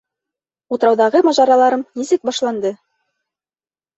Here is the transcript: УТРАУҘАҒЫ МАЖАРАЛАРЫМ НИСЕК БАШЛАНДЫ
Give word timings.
УТРАУҘАҒЫ 0.77 1.19
МАЖАРАЛАРЫМ 1.27 1.83
НИСЕК 2.01 2.25
БАШЛАНДЫ 2.29 2.71